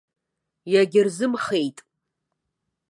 [0.73, 1.77] Иагьырзымхеит.